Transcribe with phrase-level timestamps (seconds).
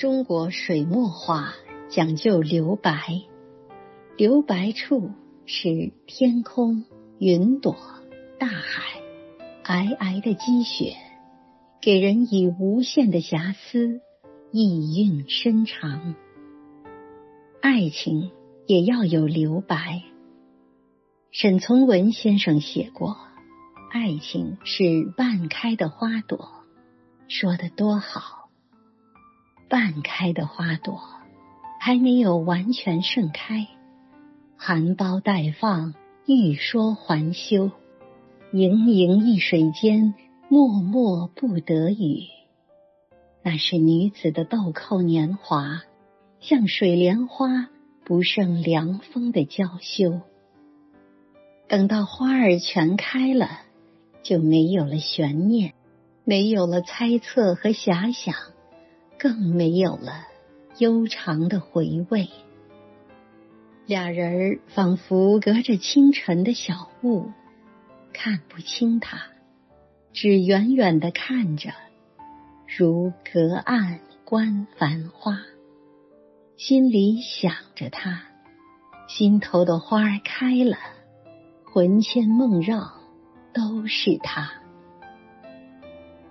[0.00, 1.52] 中国水墨画
[1.90, 3.20] 讲究留白，
[4.16, 5.10] 留白处
[5.44, 6.86] 是天空、
[7.18, 7.76] 云朵、
[8.38, 9.02] 大海，
[9.62, 10.96] 皑皑的积雪，
[11.82, 14.00] 给人以无限的遐思，
[14.52, 16.14] 意蕴深长。
[17.60, 18.30] 爱情
[18.66, 20.02] 也要有留白。
[21.30, 23.18] 沈从文先生写过
[23.92, 26.48] ：“爱情是半开的花朵。”
[27.28, 28.39] 说的多好。
[29.70, 31.00] 半开的花朵
[31.78, 33.68] 还没有完全盛开，
[34.56, 35.94] 含苞待放，
[36.26, 37.70] 欲说还休，
[38.52, 40.12] 盈盈一水间，
[40.48, 42.24] 脉脉不得语。
[43.44, 45.82] 那是女子的豆蔻年华，
[46.40, 47.68] 像水莲花
[48.04, 50.20] 不胜凉风的娇羞。
[51.68, 53.48] 等到花儿全开了，
[54.24, 55.74] 就没有了悬念，
[56.24, 58.34] 没有了猜测和遐想。
[59.20, 60.26] 更没有了
[60.78, 62.30] 悠长的回味。
[63.84, 67.30] 俩人仿佛隔着清晨的小雾，
[68.14, 69.20] 看不清他，
[70.14, 71.70] 只远远的看着，
[72.78, 75.38] 如隔岸观繁花。
[76.56, 78.22] 心里想着他，
[79.06, 80.78] 心头的花儿开了，
[81.64, 82.90] 魂牵梦绕
[83.52, 84.50] 都是他。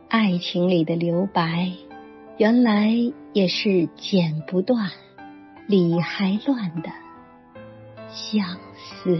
[0.07, 1.71] 爱情里的留白。
[2.39, 2.89] 原来
[3.33, 4.89] 也是剪不断、
[5.67, 6.89] 理还乱的
[8.07, 9.19] 相思。